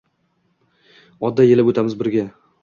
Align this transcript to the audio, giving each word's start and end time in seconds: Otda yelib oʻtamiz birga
Otda 1.29 1.47
yelib 1.49 1.71
oʻtamiz 1.75 1.99
birga 2.01 2.27